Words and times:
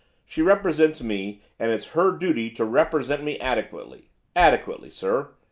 She 0.25 0.41
represents 0.41 1.03
me, 1.03 1.43
and 1.59 1.71
it's 1.71 1.89
her 1.89 2.11
duty 2.13 2.49
to 2.53 2.65
represent 2.65 3.23
me 3.23 3.39
adequately 3.39 4.09
adequately, 4.35 4.89
sir! 4.89 5.29